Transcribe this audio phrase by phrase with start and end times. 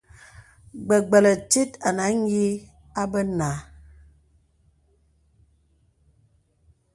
[0.87, 2.45] Gbə̀gbə̀lə̀ tìt ànə a nyì
[3.01, 3.49] abə nà.